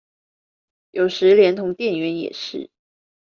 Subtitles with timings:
[0.89, 2.71] 有時連同店員也是